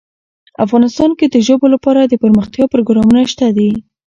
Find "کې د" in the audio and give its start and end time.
1.17-1.35